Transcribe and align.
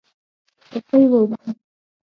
کړکۍ 0.71 1.03
و 1.09 1.13
اوبدم 1.19 1.55